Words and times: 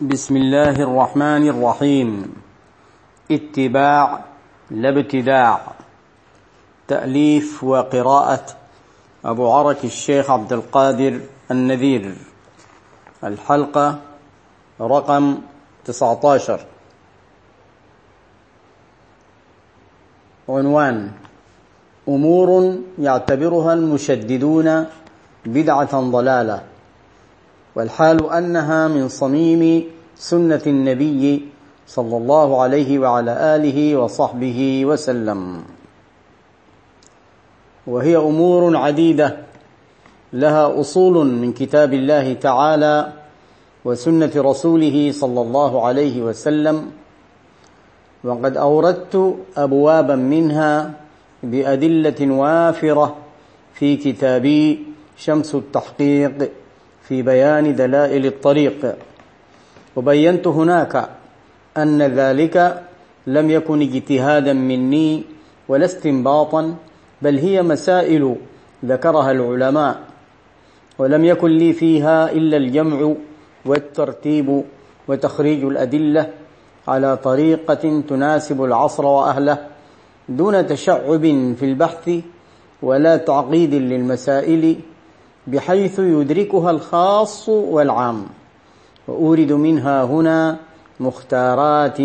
بسم 0.00 0.36
الله 0.36 0.80
الرحمن 0.80 1.48
الرحيم. 1.48 2.34
اتباع 3.30 4.24
لا 4.70 4.88
ابتداع 4.88 5.60
تأليف 6.88 7.64
وقراءة 7.64 8.46
أبو 9.24 9.52
عرك 9.52 9.84
الشيخ 9.84 10.30
عبد 10.30 10.52
القادر 10.52 11.20
النذير. 11.50 12.14
الحلقة 13.24 13.98
رقم 14.80 15.38
19 15.84 16.60
عنوان 20.48 21.10
أمور 22.08 22.78
يعتبرها 22.98 23.72
المشددون 23.72 24.86
بدعة 25.46 26.00
ضلالة. 26.00 26.69
والحال 27.76 28.30
أنها 28.30 28.88
من 28.88 29.08
صميم 29.08 29.84
سنة 30.16 30.62
النبي 30.66 31.48
صلى 31.86 32.16
الله 32.16 32.62
عليه 32.62 32.98
وعلى 32.98 33.56
آله 33.56 33.96
وصحبه 33.96 34.84
وسلم. 34.84 35.62
وهي 37.86 38.16
أمور 38.16 38.76
عديدة 38.76 39.36
لها 40.32 40.80
أصول 40.80 41.26
من 41.26 41.52
كتاب 41.52 41.94
الله 41.94 42.32
تعالى 42.32 43.12
وسنة 43.84 44.32
رسوله 44.36 45.12
صلى 45.12 45.40
الله 45.40 45.86
عليه 45.86 46.22
وسلم. 46.22 46.90
وقد 48.24 48.56
أوردت 48.56 49.36
أبوابا 49.56 50.16
منها 50.16 50.90
بأدلة 51.42 52.20
وافرة 52.34 53.16
في 53.74 53.96
كتابي 53.96 54.86
شمس 55.16 55.54
التحقيق. 55.54 56.50
في 57.10 57.22
بيان 57.22 57.74
دلائل 57.74 58.26
الطريق. 58.26 58.94
وبينت 59.96 60.46
هناك 60.46 61.08
أن 61.76 62.02
ذلك 62.02 62.82
لم 63.26 63.50
يكن 63.50 63.82
اجتهادا 63.82 64.52
مني 64.52 65.22
ولا 65.68 65.84
استنباطا 65.84 66.74
بل 67.22 67.38
هي 67.38 67.62
مسائل 67.62 68.36
ذكرها 68.84 69.30
العلماء 69.30 70.00
ولم 70.98 71.24
يكن 71.24 71.50
لي 71.50 71.72
فيها 71.72 72.32
إلا 72.32 72.56
الجمع 72.56 73.14
والترتيب 73.66 74.62
وتخريج 75.08 75.64
الأدلة 75.64 76.30
على 76.88 77.16
طريقة 77.16 78.02
تناسب 78.08 78.64
العصر 78.64 79.06
وأهله 79.06 79.58
دون 80.28 80.66
تشعب 80.66 81.20
في 81.58 81.62
البحث 81.62 82.10
ولا 82.82 83.16
تعقيد 83.16 83.74
للمسائل 83.74 84.76
بحيث 85.50 85.98
يدركها 85.98 86.70
الخاص 86.70 87.48
والعام. 87.48 88.26
وأورد 89.08 89.52
منها 89.52 90.04
هنا 90.04 90.56
مختارات 91.00 91.98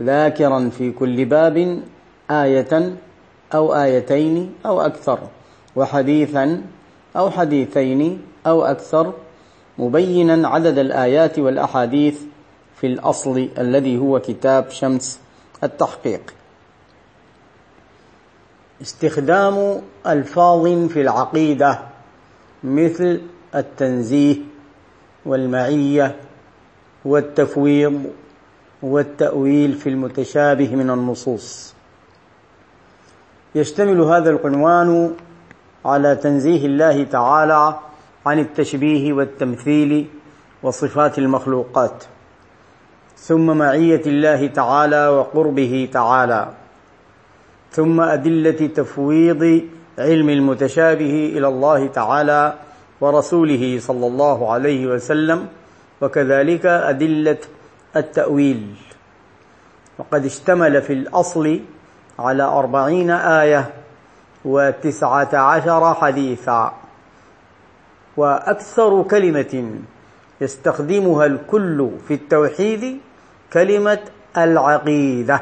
ذاكرا 0.00 0.70
في 0.78 0.90
كل 0.90 1.24
باب 1.24 1.82
آية 2.30 2.92
أو 3.54 3.74
آيتين 3.74 4.54
أو 4.66 4.80
أكثر 4.80 5.18
وحديثا 5.76 6.62
أو 7.16 7.30
حديثين 7.30 8.22
أو 8.46 8.64
أكثر 8.64 9.12
مبينا 9.78 10.48
عدد 10.48 10.78
الآيات 10.78 11.38
والأحاديث 11.38 12.20
في 12.76 12.86
الأصل 12.86 13.48
الذي 13.58 13.98
هو 13.98 14.20
كتاب 14.20 14.70
شمس 14.70 15.20
التحقيق. 15.64 16.34
استخدام 18.82 19.82
ألفاظ 20.06 20.88
في 20.88 21.00
العقيدة. 21.00 21.91
مثل 22.64 23.20
التنزيه 23.54 24.36
والمعية 25.26 26.16
والتفويض 27.04 28.04
والتأويل 28.82 29.72
في 29.72 29.88
المتشابه 29.88 30.76
من 30.76 30.90
النصوص. 30.90 31.74
يشتمل 33.54 34.00
هذا 34.00 34.30
العنوان 34.30 35.14
على 35.84 36.16
تنزيه 36.16 36.66
الله 36.66 37.04
تعالى 37.04 37.78
عن 38.26 38.38
التشبيه 38.38 39.12
والتمثيل 39.12 40.06
وصفات 40.62 41.18
المخلوقات 41.18 42.04
ثم 43.16 43.56
معية 43.58 44.02
الله 44.06 44.46
تعالى 44.46 45.08
وقربه 45.08 45.88
تعالى 45.92 46.48
ثم 47.70 48.00
أدلة 48.00 48.66
تفويض 48.66 49.62
علم 49.98 50.30
المتشابه 50.30 51.32
إلى 51.36 51.48
الله 51.48 51.86
تعالى 51.86 52.54
ورسوله 53.00 53.78
صلى 53.80 54.06
الله 54.06 54.52
عليه 54.52 54.86
وسلم 54.86 55.46
وكذلك 56.00 56.66
أدلة 56.66 57.38
التأويل. 57.96 58.74
وقد 59.98 60.24
اشتمل 60.24 60.82
في 60.82 60.92
الأصل 60.92 61.60
على 62.18 62.42
أربعين 62.42 63.10
آية 63.10 63.70
وتسعة 64.44 65.36
عشر 65.36 65.94
حديثا. 65.94 66.72
وأكثر 68.16 69.02
كلمة 69.02 69.70
يستخدمها 70.40 71.26
الكل 71.26 71.90
في 72.08 72.14
التوحيد 72.14 73.00
كلمة 73.52 73.98
العقيدة. 74.36 75.40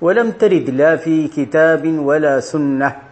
ولم 0.00 0.30
ترد 0.30 0.70
لا 0.70 0.96
في 0.96 1.28
كتاب 1.28 1.98
ولا 1.98 2.40
سنة. 2.40 3.07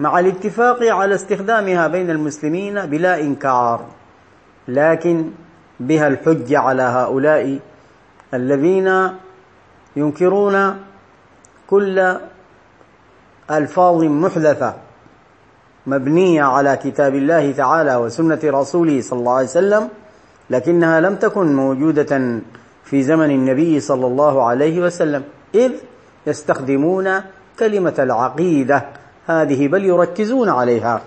مع 0.00 0.20
الاتفاق 0.20 0.82
على 0.82 1.14
استخدامها 1.14 1.86
بين 1.88 2.10
المسلمين 2.10 2.86
بلا 2.86 3.20
إنكار 3.20 3.84
لكن 4.68 5.30
بها 5.80 6.08
الحجة 6.08 6.58
على 6.58 6.82
هؤلاء 6.82 7.58
الذين 8.34 9.10
ينكرون 9.96 10.76
كل 11.66 12.16
ألفاظ 13.50 14.04
محدثة 14.04 14.74
مبنية 15.86 16.42
على 16.42 16.76
كتاب 16.76 17.14
الله 17.14 17.52
تعالى 17.52 17.96
وسنة 17.96 18.40
رسوله 18.44 19.00
صلى 19.00 19.18
الله 19.18 19.34
عليه 19.34 19.48
وسلم 19.48 19.88
لكنها 20.50 21.00
لم 21.00 21.16
تكن 21.16 21.56
موجودة 21.56 22.40
في 22.84 23.02
زمن 23.02 23.30
النبي 23.30 23.80
صلى 23.80 24.06
الله 24.06 24.44
عليه 24.46 24.80
وسلم 24.82 25.22
إذ 25.54 25.72
يستخدمون 26.26 27.20
كلمة 27.58 27.94
العقيدة 27.98 28.99
هذه 29.30 29.68
بل 29.68 29.84
يركزون 29.84 30.48
عليها. 30.48 31.02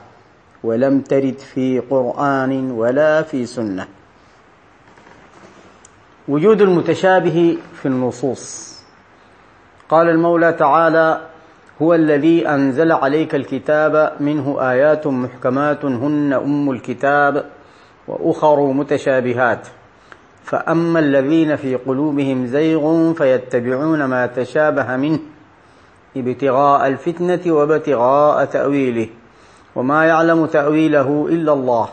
ولم 0.63 1.01
ترد 1.01 1.39
في 1.39 1.79
قرآن 1.79 2.71
ولا 2.71 3.21
في 3.21 3.45
سنة. 3.45 3.87
وجود 6.27 6.61
المتشابه 6.61 7.57
في 7.81 7.85
النصوص. 7.85 8.73
قال 9.89 10.09
المولى 10.09 10.53
تعالى 10.53 11.21
هو 11.81 11.93
الذي 11.93 12.47
أنزل 12.49 12.91
عليك 12.91 13.35
الكتاب 13.35 14.13
منه 14.19 14.71
آيات 14.71 15.07
محكمات 15.07 15.85
هن 15.85 16.33
أم 16.33 16.71
الكتاب 16.71 17.45
وأخر 18.07 18.71
متشابهات. 18.71 19.67
فأما 20.43 20.99
الذين 20.99 21.55
في 21.55 21.75
قلوبهم 21.75 22.47
زيغ 22.47 23.13
فيتبعون 23.13 24.05
ما 24.05 24.25
تشابه 24.25 24.95
منه. 24.95 25.19
ابتغاء 26.17 26.87
الفتنة 26.87 27.53
وابتغاء 27.53 28.45
تأويله 28.45 29.07
وما 29.75 30.05
يعلم 30.05 30.45
تأويله 30.45 31.27
إلا 31.29 31.53
الله. 31.53 31.89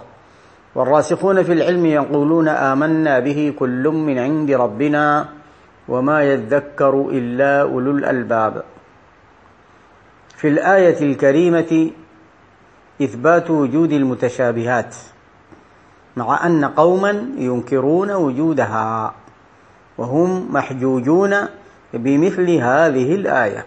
والراسخون 0.75 1.43
في 1.43 1.53
العلم 1.53 1.87
يقولون 1.87 2.49
آمنا 2.49 3.19
به 3.19 3.55
كل 3.59 3.89
من 3.89 4.19
عند 4.19 4.51
ربنا 4.51 5.29
وما 5.89 6.23
يذكر 6.23 7.09
إلا 7.11 7.63
أولو 7.63 7.91
الألباب. 7.91 8.63
في 10.37 10.49
الآية 10.49 11.13
الكريمة 11.13 11.91
إثبات 13.03 13.51
وجود 13.51 13.93
المتشابهات 13.93 14.97
مع 16.17 16.47
أن 16.47 16.65
قوما 16.65 17.27
ينكرون 17.37 18.11
وجودها 18.11 19.15
وهم 19.99 20.55
محجوجون 20.55 21.37
بمثل 21.95 22.51
هذه 22.51 23.15
الآية. 23.15 23.65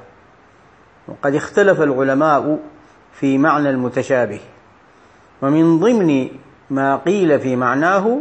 وقد 1.08 1.36
اختلف 1.36 1.82
العلماء 1.82 2.60
في 3.14 3.38
معنى 3.38 3.70
المتشابه. 3.70 4.40
ومن 5.42 5.80
ضمن 5.80 6.28
ما 6.70 6.96
قيل 6.96 7.40
في 7.40 7.56
معناه 7.56 8.20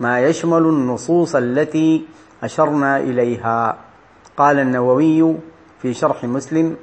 ما 0.00 0.20
يشمل 0.20 0.62
النصوص 0.62 1.36
التي 1.36 2.04
أشرنا 2.42 2.96
إليها. 2.96 3.76
قال 4.36 4.58
النووي 4.58 5.36
في 5.82 5.94
شرح 5.94 6.24
مسلم 6.24 6.76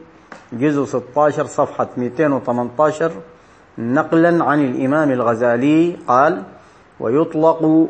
جزء 0.54 0.86
16 0.86 1.46
صفحة 1.46 1.88
218 1.98 3.12
نقلا 3.78 4.46
عن 4.46 4.66
الإمام 4.66 5.12
الغزالي 5.12 5.98
قال 6.08 6.44
ويطلق 7.00 7.88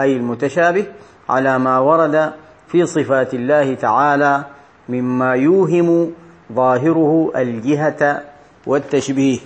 أي 0.00 0.16
المتشابه 0.16 0.86
على 1.28 1.58
ما 1.58 1.78
ورد 1.78 2.32
في 2.68 2.86
صفات 2.86 3.34
الله 3.34 3.74
تعالى 3.74 4.44
مما 4.88 5.34
يوهم 5.34 6.12
ظاهره 6.54 7.32
الجهة 7.36 8.22
والتشبيه. 8.66 9.38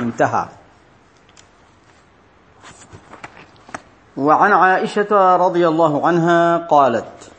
انتهى. 0.00 0.48
وعن 4.16 4.52
عائشة 4.52 5.36
رضي 5.36 5.68
الله 5.68 6.06
عنها 6.06 6.56
قالت 6.56 7.30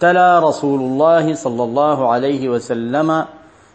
تلا 0.00 0.38
رسول 0.38 0.80
الله 0.80 1.34
صلى 1.34 1.64
الله 1.64 2.12
عليه 2.12 2.48
وسلم 2.48 3.24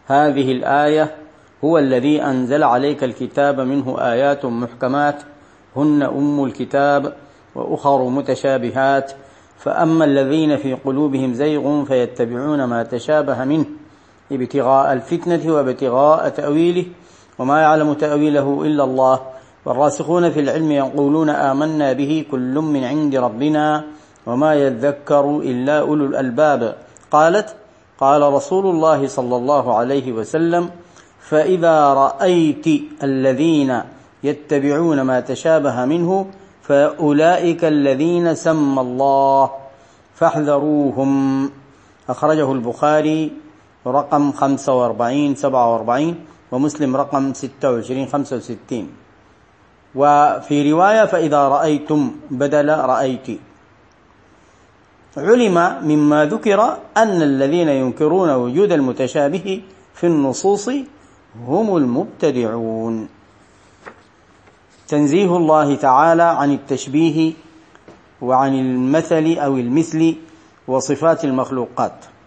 هذه 0.07 0.51
الآية 0.51 1.15
هو 1.63 1.77
الذي 1.77 2.23
أنزل 2.23 2.63
عليك 2.63 3.03
الكتاب 3.03 3.59
منه 3.59 3.97
آيات 3.99 4.45
محكمات 4.45 5.23
هن 5.75 6.03
أم 6.03 6.43
الكتاب 6.43 7.13
وأخر 7.55 8.09
متشابهات 8.09 9.11
فأما 9.57 10.05
الذين 10.05 10.57
في 10.57 10.73
قلوبهم 10.73 11.33
زيغ 11.33 11.85
فيتبعون 11.85 12.63
ما 12.63 12.83
تشابه 12.83 13.43
منه. 13.43 13.65
ابتغاء 14.31 14.93
الفتنة 14.93 15.53
وابتغاء 15.53 16.29
تأويله 16.29 16.85
وما 17.39 17.61
يعلم 17.61 17.93
تأويله 17.93 18.63
إلا 18.63 18.83
الله. 18.83 19.19
والراسخون 19.65 20.31
في 20.31 20.39
العلم 20.39 20.71
يقولون 20.71 21.29
آمنا 21.29 21.93
به 21.93 22.25
كل 22.31 22.53
من 22.53 22.83
عند 22.83 23.15
ربنا 23.15 23.83
وما 24.25 24.53
يذكر 24.53 25.37
إلا 25.37 25.79
أولو 25.79 26.05
الألباب. 26.05 26.75
قالت 27.11 27.55
قال 27.99 28.21
رسول 28.21 28.65
الله 28.65 29.07
صلى 29.07 29.35
الله 29.35 29.77
عليه 29.77 30.11
وسلم 30.11 30.69
فإذا 31.19 31.93
رأيت 31.93 32.65
الذين 33.03 33.81
يتبعون 34.23 35.01
ما 35.01 35.19
تشابه 35.19 35.85
منه 35.85 36.25
فأولئك 36.61 37.65
الذين 37.65 38.35
سمى 38.35 38.81
الله 38.81 39.51
فاحذروهم. 40.15 41.51
أخرجه 42.09 42.51
البخاري 42.51 43.31
رقم 43.91 44.31
45 44.31 45.35
47 45.35 46.15
ومسلم 46.51 46.95
رقم 46.95 47.33
26 47.33 48.05
65 48.07 48.87
وفي 49.95 50.71
رواية 50.71 51.05
فإذا 51.05 51.47
رأيتم 51.47 52.11
بدل 52.31 52.69
رأيت. 52.69 53.27
علم 55.17 55.57
مما 55.83 56.25
ذكر 56.25 56.77
أن 56.97 57.21
الذين 57.21 57.69
ينكرون 57.69 58.29
وجود 58.29 58.71
المتشابه 58.71 59.61
في 59.93 60.07
النصوص 60.07 60.69
هم 61.47 61.77
المبتدعون. 61.77 63.07
تنزيه 64.87 65.37
الله 65.37 65.75
تعالى 65.75 66.23
عن 66.23 66.51
التشبيه 66.51 67.33
وعن 68.21 68.53
المثل 68.59 69.37
أو 69.37 69.57
المثل 69.57 70.15
وصفات 70.67 71.25
المخلوقات. 71.25 72.18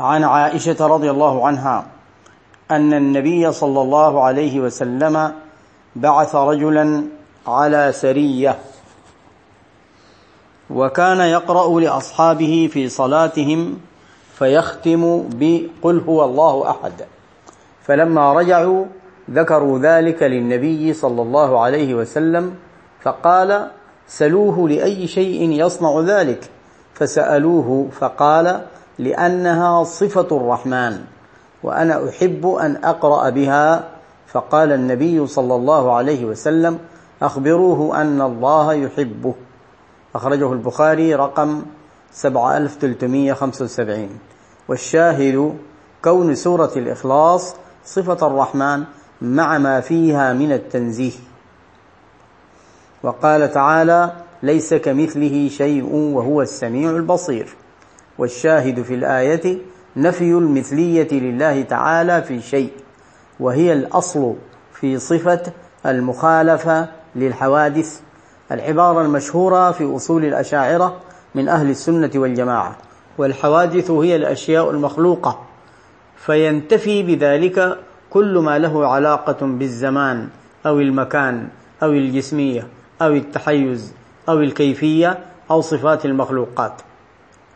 عن 0.00 0.24
عائشة 0.24 0.86
رضي 0.86 1.10
الله 1.10 1.46
عنها 1.46 1.86
أن 2.70 2.94
النبي 2.94 3.52
صلى 3.52 3.82
الله 3.82 4.24
عليه 4.24 4.60
وسلم 4.60 5.32
بعث 5.96 6.34
رجلا 6.34 7.04
على 7.46 7.92
سرية 7.92 8.58
وكان 10.70 11.20
يقرأ 11.20 11.80
لأصحابه 11.80 12.70
في 12.72 12.88
صلاتهم 12.88 13.78
فيختم 14.38 15.28
بقل 15.28 16.00
هو 16.08 16.24
الله 16.24 16.70
أحد 16.70 16.92
فلما 17.82 18.32
رجعوا 18.32 18.84
ذكروا 19.30 19.78
ذلك 19.78 20.22
للنبي 20.22 20.92
صلى 20.92 21.22
الله 21.22 21.60
عليه 21.60 21.94
وسلم 21.94 22.54
فقال 23.02 23.70
سلوه 24.08 24.68
لأي 24.68 25.06
شيء 25.06 25.50
يصنع 25.50 26.00
ذلك 26.00 26.50
فسألوه 26.94 27.88
فقال 28.00 28.60
لأنها 28.98 29.84
صفة 29.84 30.36
الرحمن 30.36 31.00
وأنا 31.62 32.08
أحب 32.08 32.46
أن 32.46 32.84
أقرأ 32.84 33.30
بها. 33.30 33.88
فقال 34.26 34.72
النبي 34.72 35.26
صلى 35.26 35.54
الله 35.54 35.92
عليه 35.92 36.24
وسلم 36.24 36.78
أخبروه 37.22 38.00
أن 38.00 38.20
الله 38.20 38.72
يحبه. 38.74 39.34
أخرجه 40.14 40.52
البخاري 40.52 41.14
رقم 41.14 41.62
7375 42.12 44.08
والشاهد 44.68 45.58
كون 46.04 46.34
سورة 46.34 46.70
الإخلاص 46.76 47.54
صفة 47.84 48.26
الرحمن 48.26 48.84
مع 49.22 49.58
ما 49.58 49.80
فيها 49.80 50.32
من 50.32 50.52
التنزيه. 50.52 51.12
وقال 53.02 53.52
تعالى 53.52 54.12
ليس 54.42 54.74
كمثله 54.74 55.48
شيء 55.48 55.84
وهو 55.94 56.42
السميع 56.42 56.90
البصير. 56.90 57.56
والشاهد 58.18 58.82
في 58.82 58.94
الآية 58.94 59.58
نفي 59.96 60.30
المثلية 60.30 61.08
لله 61.12 61.62
تعالى 61.62 62.22
في 62.22 62.40
شيء 62.40 62.70
وهي 63.40 63.72
الأصل 63.72 64.34
في 64.74 64.98
صفة 64.98 65.42
المخالفة 65.86 66.88
للحوادث 67.16 68.00
العبارة 68.52 69.02
المشهورة 69.02 69.70
في 69.70 69.96
أصول 69.96 70.24
الأشاعرة 70.24 70.96
من 71.34 71.48
أهل 71.48 71.70
السنة 71.70 72.10
والجماعة 72.14 72.76
والحوادث 73.18 73.90
هي 73.90 74.16
الأشياء 74.16 74.70
المخلوقة 74.70 75.40
فينتفي 76.16 77.02
بذلك 77.02 77.78
كل 78.10 78.38
ما 78.38 78.58
له 78.58 78.86
علاقة 78.86 79.46
بالزمان 79.46 80.28
أو 80.66 80.80
المكان 80.80 81.48
أو 81.82 81.90
الجسمية 81.90 82.66
أو 83.02 83.12
التحيز 83.12 83.92
أو 84.28 84.40
الكيفية 84.40 85.18
أو 85.50 85.60
صفات 85.60 86.04
المخلوقات. 86.04 86.72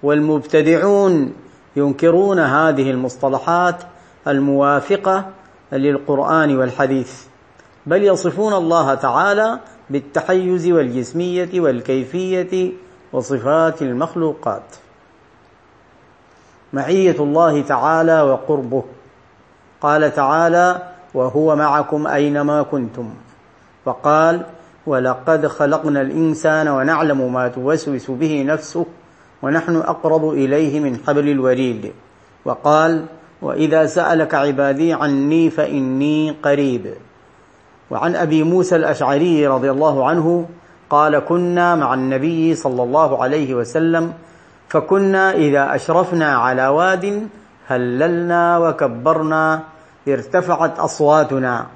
والمبتدعون 0.06 1.32
ينكرون 1.76 2.38
هذه 2.38 2.91
المصطلحات 2.91 3.82
الموافقة 4.29 5.25
للقرآن 5.73 6.56
والحديث. 6.56 7.25
بل 7.87 8.03
يصفون 8.03 8.53
الله 8.53 8.94
تعالى 8.94 9.61
بالتحيز 9.91 10.67
والجسمية 10.67 11.61
والكيفية 11.61 12.73
وصفات 13.12 13.82
المخلوقات. 13.82 14.76
معية 16.73 17.17
الله 17.20 17.62
تعالى 17.62 18.23
وقربه. 18.23 18.85
قال 19.81 20.14
تعالى 20.14 20.82
وهو 21.14 21.56
معكم 21.56 22.06
أينما 22.06 22.62
كنتم 22.62 23.11
وقال 23.87 24.47
ولقد 24.87 25.47
خلقنا 25.47 26.00
الإنسان 26.00 26.69
ونعلم 26.69 27.32
ما 27.32 27.49
توسوس 27.49 28.11
به 28.11 28.43
نفسه 28.43 28.87
ونحن 29.42 29.76
أقرب 29.76 30.30
إليه 30.30 30.80
من 30.80 30.96
حبل 31.06 31.28
الوريد. 31.28 31.92
وقال 32.44 33.04
وإذا 33.42 33.86
سألك 33.86 34.34
عبادي 34.34 34.92
عني 34.92 35.50
فإني 35.50 36.30
قريب. 36.42 36.94
وعن 37.90 38.16
أبي 38.16 38.42
موسى 38.42 38.76
الأشعري 38.76 39.46
رضي 39.46 39.70
الله 39.70 40.08
عنه 40.08 40.48
قال 40.90 41.18
كنا 41.18 41.74
مع 41.74 41.94
النبي 41.94 42.54
صلى 42.54 42.82
الله 42.82 43.22
عليه 43.22 43.55
وسلم 43.55 44.12
فكنا 44.69 45.32
إذا 45.32 45.74
أشرفنا 45.74 46.36
على 46.36 46.69
واد 46.69 47.28
هللنا 47.66 48.58
وكبرنا 48.58 49.62
ارتفعت 50.08 50.78
أصواتنا. 50.78 51.66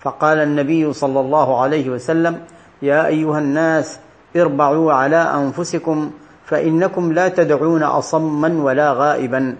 فقال 0.00 0.38
النبي 0.38 0.92
صلى 0.92 1.20
الله 1.20 1.60
عليه 1.60 1.90
وسلم 1.90 2.38
يا 2.82 3.06
أيها 3.06 3.38
الناس 3.38 3.98
اربعوا 4.36 4.92
على 4.92 5.16
أنفسكم 5.16 6.10
فإنكم 6.48 7.12
لا 7.12 7.28
تدعون 7.28 7.82
اصما 7.82 8.62
ولا 8.62 8.92
غائبا. 8.92 9.56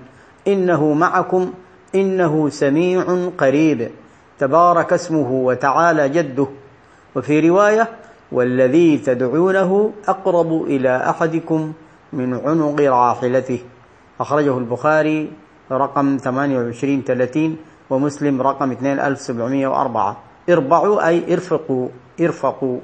إنه 0.48 0.92
معكم 0.92 1.52
إنه 1.94 2.48
سميع 2.48 3.28
قريب. 3.38 3.90
تبارك 4.38 4.92
اسمه 4.92 5.30
وتعالى 5.32 6.08
جده. 6.08 6.46
وفي 7.16 7.48
رواية 7.48 7.88
والذي 8.32 8.98
تدعونه 8.98 9.92
أقرب 10.08 10.62
إلى 10.62 10.96
أحدكم 11.10 11.72
من 12.12 12.34
عنق 12.34 12.80
راحلته. 12.80 13.58
أخرجه 14.20 14.58
البخاري 14.58 15.30
رقم 15.72 16.16
28 16.16 17.04
30 17.04 17.56
ومسلم 17.90 18.42
رقم 18.42 18.72
2704 18.72 20.16
اربعوا 20.50 21.08
أي 21.08 21.34
ارفقوا 21.34 21.88
ارفقوا. 22.20 22.78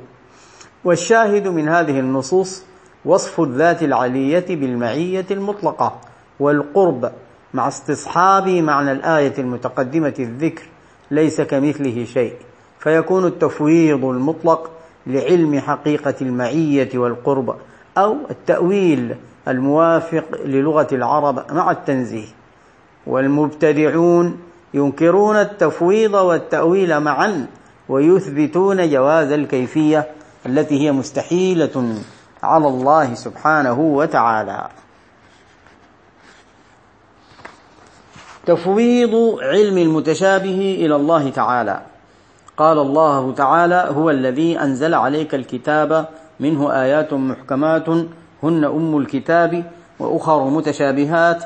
والشاهد 0.85 1.49
من 1.49 1.69
هذه 1.69 2.01
النصوص 2.01 2.65
وصف 3.05 3.41
الذات 3.41 3.83
العلية 3.83 4.47
بالمعية 4.49 5.27
المطلقة 5.31 6.01
والقرب 6.41 7.13
مع 7.55 7.69
استصحاب 7.69 8.49
معنى 8.49 8.93
الآية 8.93 9.35
المتقدمة 9.39 10.15
الذكر 10.19 10.63
ليس 11.11 11.41
كمثله 11.41 12.05
شيء 12.05 12.33
فيكون 12.79 13.27
التفويض 13.27 14.05
المطلق 14.05 14.71
لعلم 15.07 15.61
حقيقة 15.61 16.15
المعية 16.21 16.89
والقرب 16.95 17.57
أو 17.99 18.17
التأويل 18.31 19.17
الموافق 19.49 20.25
للغة 20.45 20.89
العرب 20.93 21.53
مع 21.53 21.71
التنزيه. 21.71 22.27
والمبتدعون 23.07 24.41
ينكرون 24.75 25.37
التفويض 25.37 26.15
والتأويل 26.15 27.01
معا 27.01 27.47
ويثبتون 27.89 28.91
جواز 28.91 29.33
الكيفية 29.33 30.07
التي 30.47 30.81
هي 30.81 30.93
مستحيلة. 30.93 31.95
على 32.45 32.69
الله 32.69 33.15
سبحانه 33.15 33.81
وتعالى. 33.81 34.69
تفويض 38.47 39.15
علم 39.43 39.79
المتشابه 39.79 40.61
إلى 40.81 40.97
الله 40.97 41.31
تعالى. 41.31 41.83
قال 42.57 42.79
الله 42.79 43.33
تعالى 43.33 43.89
هو 43.97 44.11
الذي 44.11 44.61
أنزل 44.61 44.95
عليك 44.95 45.35
الكتاب 45.35 46.09
منه 46.41 46.73
آيات 46.73 47.13
محكمات 47.13 47.89
هن 48.43 48.65
أم 48.65 48.99
الكتاب 48.99 49.65
وأخر 49.99 50.45
متشابهات. 50.45 51.45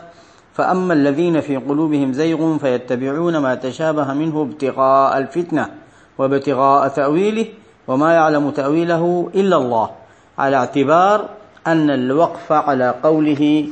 فأما 0.55 0.95
الذين 0.95 1.41
في 1.41 1.57
قلوبهم 1.57 2.13
زيغ 2.13 2.59
فيتبعون 2.59 3.39
ما 3.39 3.55
تشابه 3.55 4.13
منه 4.13 4.43
ابتغاء 4.43 5.19
الفتنة 5.19 5.71
وابتغاء 6.19 6.89
تأويله 6.89 7.47
وما 7.89 8.13
يعلم 8.13 8.51
تأويله 8.51 9.31
إلا 9.35 9.57
الله. 9.57 9.91
على 10.39 10.57
اعتبار 10.57 11.29
أن 11.67 11.91
الوقف 11.91 12.53
على 12.53 12.95
قوله 13.03 13.69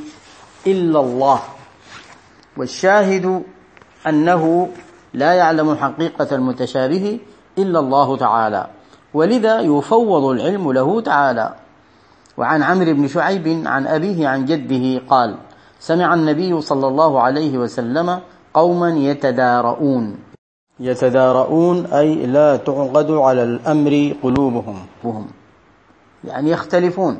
إلا 0.67 0.99
الله. 0.99 1.39
والشاهد 2.57 3.43
أنه 4.07 4.69
لا 5.13 5.33
يعلم 5.33 5.75
حقيقة 5.75 6.35
المتشابه 6.35 7.19
إلا 7.57 7.79
الله 7.79 8.17
تعالى 8.17 8.67
ولذا 9.13 9.59
يفوض 9.59 10.23
العلم 10.25 10.71
له 10.71 11.01
تعالى. 11.01 11.55
وعن 12.37 12.63
عمرو 12.63 12.93
بن 12.93 13.07
شعيب 13.07 13.63
عن 13.65 13.87
أبيه 13.87 14.27
عن 14.27 14.45
جده 14.45 15.01
قال 15.09 15.37
سمع 15.79 16.13
النبي 16.13 16.61
صلى 16.61 16.87
الله 16.87 17.21
عليه 17.21 17.57
وسلم 17.57 18.19
قوما 18.53 18.89
يتدارؤون. 18.89 20.05
يتدارؤون 20.79 21.85
أي 21.85 22.25
لا 22.25 22.57
تعقد 22.57 23.11
على 23.11 23.43
الأمر 23.43 24.13
قلوبهم. 24.23 24.77
يعني 26.27 26.49
يختلفون. 26.49 27.17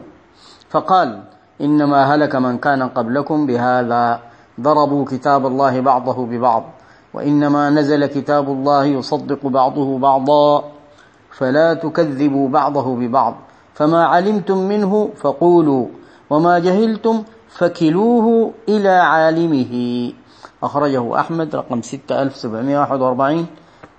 فقال 0.69 1.23
إنما 1.61 2.15
هلك 2.15 2.35
من 2.35 2.57
كان 2.57 2.83
قبلكم 2.83 3.45
بهذا. 3.45 4.19
ضربوا 4.61 5.05
كتاب 5.05 5.45
الله 5.45 5.79
بعضه 5.79 6.25
ببعض 6.25 6.63
وإنما 7.13 7.69
نزل 7.69 8.05
كتاب 8.05 8.49
الله 8.49 8.85
يصدق 8.85 9.47
بعضه 9.47 9.99
بعضا 9.99 10.63
فلا 11.31 11.73
تكذبوا 11.73 12.49
بعضه 12.49 12.95
ببعض. 12.95 13.35
فما 13.73 14.05
علمتم 14.05 14.57
منه 14.57 15.09
فقولوا 15.15 15.87
وما 16.29 16.59
جهلتم 16.59 17.23
فكلوه 17.49 18.53
إلى 18.69 18.89
عالمه. 18.89 19.73
أخرجه 20.63 21.19
أحمد 21.19 21.55
رقم 21.55 21.81
6741 21.81 23.45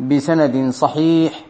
بسند 0.01 0.71
صحيح. 0.71 1.45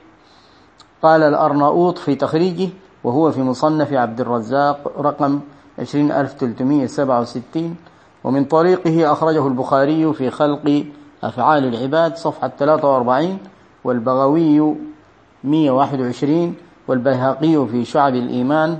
قال 1.02 1.22
الأرناؤوط 1.22 1.98
في 1.98 2.14
تخريجه 2.14 2.68
وهو 3.04 3.30
في 3.30 3.42
مصنف 3.42 3.92
عبد 3.92 4.20
الرزاق 4.20 4.92
رقم 4.98 5.40
20367 5.78 7.76
ومن 8.24 8.44
طريقه 8.44 9.12
أخرجه 9.12 9.46
البخاري 9.46 10.12
في 10.12 10.30
خلق 10.30 10.84
أفعال 11.22 11.64
العباد 11.64 12.16
صفحة 12.16 12.52
43 12.58 13.38
والبغوي 13.84 14.74
121 15.44 16.54
والبيهقي 16.88 17.66
في 17.70 17.84
شعب 17.84 18.14
الإيمان 18.14 18.78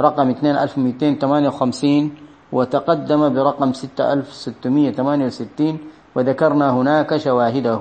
رقم 0.00 0.30
2258 0.30 2.10
وتقدم 2.52 3.34
برقم 3.34 3.72
6668 3.72 5.78
وذكرنا 6.14 6.70
هناك 6.70 7.16
شواهده. 7.16 7.80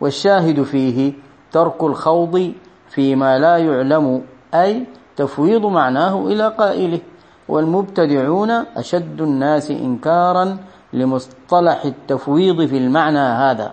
والشاهد 0.00 0.62
فيه 0.62 1.12
ترك 1.52 1.82
الخوض 1.82 2.52
فيما 2.94 3.38
لا 3.38 3.56
يعلم 3.56 4.22
أي 4.54 4.84
تفويض 5.16 5.66
معناه 5.66 6.26
إلى 6.26 6.48
قائله. 6.48 7.00
والمبتدعون 7.48 8.50
أشد 8.50 9.20
الناس 9.20 9.70
إنكارا 9.70 10.58
لمصطلح 10.92 11.84
التفويض 11.84 12.66
في 12.66 12.76
المعنى 12.76 13.18
هذا. 13.18 13.72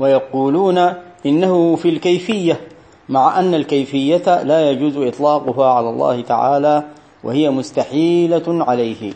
ويقولون 0.00 0.78
إنه 1.26 1.76
في 1.76 1.88
الكيفية 1.88 2.60
مع 3.08 3.38
أن 3.40 3.54
الكيفية 3.54 4.42
لا 4.42 4.70
يجوز 4.70 4.96
إطلاقها 4.96 5.72
على 5.72 5.90
الله 5.90 6.20
تعالى 6.20 6.84
وهي 7.24 7.50
مستحيلة 7.50 8.64
عليه. 8.64 9.12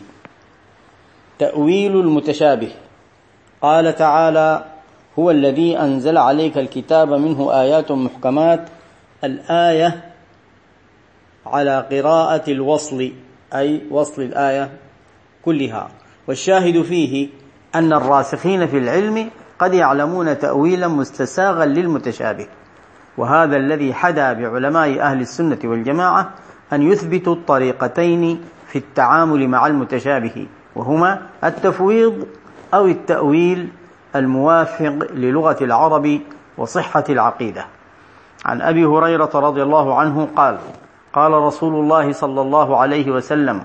تأويل 1.39 1.99
المتشابه. 1.99 2.71
قال 3.61 3.95
تعالى 3.95 4.65
هو 5.19 5.31
الذي 5.31 5.79
أنزل 5.79 6.17
عليك 6.17 6.57
الكتاب 6.57 7.13
منه 7.13 7.61
آيات 7.61 7.91
محكمات 7.91 8.69
الآية 9.23 10.11
على 11.45 11.87
قراءة 11.91 12.51
الوصل 12.51 13.11
أي 13.53 13.81
وصل 13.91 14.21
الآية 14.21 14.71
كلها. 15.45 15.89
والشاهد 16.27 16.81
فيه 16.81 17.29
أن 17.75 17.93
الراسخين 17.93 18.67
في 18.67 18.77
العلم 18.77 19.29
قد 19.59 19.73
يعلمون 19.73 20.39
تأويلا 20.39 20.87
مستساغا 20.87 21.65
للمتشابه. 21.65 22.47
وهذا 23.17 23.57
الذي 23.57 23.93
حدا 23.93 24.33
بعلماء 24.33 24.99
أهل 25.01 25.21
السنة 25.21 25.59
والجماعة 25.63 26.33
أن 26.73 26.81
يثبتوا 26.91 27.35
الطريقتين 27.35 28.41
في 28.67 28.77
التعامل 28.77 29.47
مع 29.47 29.67
المتشابه 29.67 30.47
وهما 30.75 31.21
التفويض 31.43 32.27
أو 32.73 32.87
التأويل 32.87 33.69
الموافق 34.15 35.07
للغة 35.13 35.63
العرب 35.63 36.19
وصحة 36.57 37.03
العقيدة. 37.09 37.65
عن 38.45 38.61
أبي 38.61 38.85
هريرة 38.85 39.31
رضي 39.35 39.63
الله 39.63 39.95
عنه 39.99 40.27
قال 40.35 40.57
قال 41.13 41.31
رسول 41.31 41.73
الله 41.75 42.11
صلى 42.11 42.41
الله 42.41 42.77
عليه 42.77 43.11
وسلم 43.11 43.61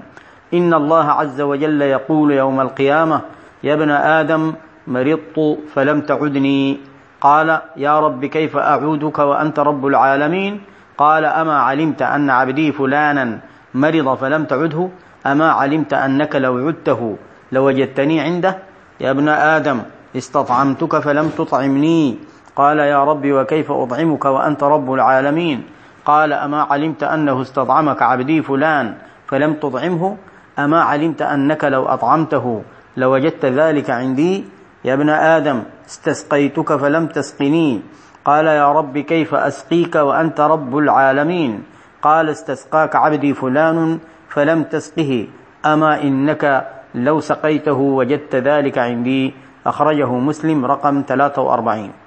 إن 0.55 0.75
الله 0.75 1.07
عز 1.11 1.41
وجل 1.41 1.83
يقول 1.83 2.33
يوم 2.33 2.61
القيامة 2.61 3.21
يا 3.65 3.75
ابن 3.75 3.91
آدم 3.91 4.53
مرضت 4.87 5.59
فلم 5.75 6.01
تعدني. 6.01 6.81
قال 7.21 7.61
يا 7.77 8.01
رب 8.01 8.25
كيف 8.25 8.57
أعودك 8.57 9.19
وأنت 9.19 9.59
رب 9.59 9.87
العالمين؟ 9.87 10.61
قال 10.99 11.25
أما 11.25 11.57
علمت 11.59 12.03
أن 12.03 12.31
عبدي 12.31 12.73
فلانا 12.73 13.41
مرض 13.75 14.15
فلم 14.15 14.45
تعده؟ 14.45 14.89
أما 15.27 15.49
علمت 15.51 15.93
أنك 15.93 16.37
لو 16.37 16.59
عدته 16.67 17.17
لوجدتني 17.53 18.21
عنده؟ 18.21 18.59
يا 19.01 19.11
ابن 19.11 19.29
آدم 19.29 19.79
استطعمتك 20.17 20.99
فلم 20.99 21.29
تطعمني. 21.29 22.19
قال 22.57 22.79
يا 22.79 23.05
رب 23.05 23.25
وكيف 23.33 23.73
أطعمك 23.73 24.25
وأنت 24.25 24.63
رب 24.63 24.93
العالمين? 24.93 25.63
قال 26.05 26.33
أما 26.33 26.63
علمت 26.63 27.03
أنه 27.03 27.43
استطعمك 27.43 28.03
عبدي 28.03 28.43
فلان 28.43 28.95
فلم 29.27 29.55
تطعمه؟ 29.55 30.17
أما 30.59 30.81
علمت 30.83 31.23
أنك 31.23 31.65
لو 31.65 31.85
أطعمته 31.85 32.63
لوجدت 32.97 33.45
ذلك 33.45 33.91
عندي؟ 33.91 34.45
يا 34.85 34.95
ابن 34.95 35.11
آدم 35.11 35.63
استسقيتك 35.87 36.77
فلم 36.77 37.07
تسقني. 37.07 37.83
قال 38.25 38.47
يا 38.47 38.73
رب 38.73 38.99
كيف 38.99 39.35
أسقيك 39.35 39.95
وأنت 39.95 40.41
رب 40.41 40.79
العالمين؟ 40.79 41.63
قال 42.03 42.29
استسقاك 42.29 42.97
عبدي 42.97 43.35
فلان 43.35 43.99
فلم 44.29 44.63
تسقه. 44.63 45.27
أما 45.67 46.03
إنك 46.03 46.67
لو 46.95 47.21
سقيته 47.21 47.81
وجدت 47.99 48.37
ذلك 48.37 48.79
عندي. 48.79 49.35
أخرجه 49.67 50.13
مسلم 50.13 50.65
رقم 50.65 51.03
43 51.09 52.04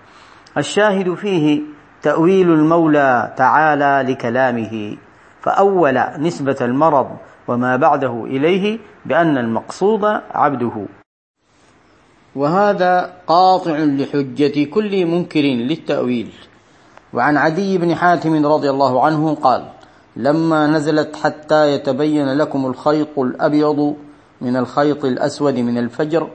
الشاهد 0.58 1.14
فيه 1.14 1.62
تأويل 2.02 2.50
المولى 2.52 3.34
تعالى 3.38 4.12
لكلامه 4.12 4.98
فأول 5.42 6.00
نسبة 6.18 6.58
المرض 6.62 7.08
وما 7.48 7.76
بعده 7.76 8.24
إليه 8.26 8.80
بأن 9.06 9.38
المقصود 9.38 10.06
عبده. 10.32 10.86
وهذا 12.36 13.14
قاطع 13.28 13.78
لحجة 13.78 14.64
كل 14.64 15.06
منكر 15.06 15.42
للتأويل. 15.42 16.34
وعن 17.14 17.38
عدي 17.38 17.78
بن 17.78 17.96
حاتم 17.96 18.46
رضي 18.46 18.70
الله 18.70 19.06
عنه 19.06 19.36
قال 19.36 19.66
لما 20.16 20.68
نزلت 20.68 21.16
حتى 21.16 21.74
يتبين 21.74 22.34
لكم 22.34 22.66
الخيط 22.66 23.20
الأبيض 23.20 23.96
من 24.42 24.58
الخيط 24.58 25.06
الأسود 25.06 25.60
من 25.60 25.78
الفجر 25.78 26.30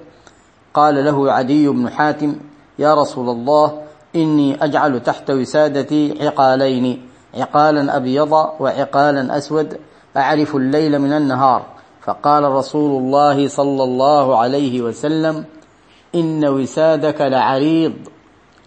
قال 0.74 1.04
له 1.04 1.32
عدي 1.32 1.68
بن 1.68 1.90
حاتم 1.90 2.36
يا 2.78 2.94
رسول 2.94 3.28
الله 3.28 3.82
إني 4.16 4.64
أجعل 4.64 5.00
تحت 5.00 5.30
وسادتي 5.30 6.14
عقالين 6.20 6.98
عقالا 7.34 7.96
أبيض 7.96 8.32
وعقالا 8.32 9.38
أسود 9.38 9.78
أعرف 10.16 10.56
الليل 10.56 10.98
من 10.98 11.12
النهار. 11.12 11.66
فقال 12.02 12.44
رسول 12.44 13.02
الله 13.02 13.48
صلى 13.48 13.84
الله 13.84 14.38
عليه 14.38 14.80
وسلم 14.80 15.44
إن 16.14 16.44
وسادك 16.44 17.20
لعريض 17.20 17.92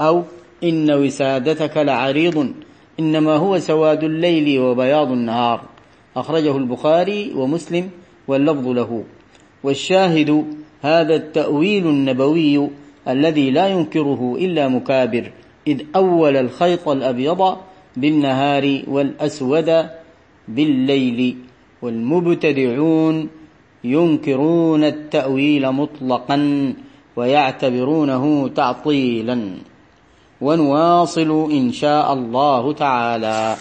أو 0.02 0.24
إن 0.64 0.92
وسادتك 0.92 1.78
لعريض 1.78 2.54
إنما 3.00 3.36
هو 3.36 3.60
سواد 3.60 4.04
الليل 4.04 4.60
وبياض 4.60 5.12
النهار. 5.12 5.62
أخرجه 6.18 6.58
البخاري 6.58 7.34
ومسلم 7.36 7.90
واللفظ 8.28 8.68
له. 8.68 9.04
والشاهد 9.64 10.46
هذا 10.82 11.16
التأويل 11.16 11.88
النبوي 11.88 12.70
الذي 13.08 13.52
لا 13.52 13.68
ينكره 13.68 14.36
إلا 14.40 14.68
مكابر 14.68 15.32
إذ 15.68 15.82
أول 15.96 16.38
الخيط 16.38 16.90
الأبيض 16.90 17.58
بالنهار 17.98 18.82
والأسود 18.88 19.86
بالليل. 20.48 21.38
والمبتدعون 21.82 23.30
ينكرون 23.84 24.84
التأويل 24.84 25.72
مطلقا 25.72 26.74
ويعتبرونه 27.16 28.48
تعطيلا. 28.48 29.50
ونواصل 30.42 31.52
إن 31.52 31.72
شاء 31.72 32.14
الله 32.14 32.74
تعالى. 32.74 33.56